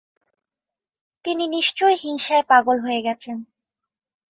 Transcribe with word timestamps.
তিনি 1.25 1.43
নিশ্চয় 1.47 1.95
হিংসায় 1.95 2.43
পাগল 2.43 2.77
হয়ে 2.79 3.01
গেছেন। 3.01 3.37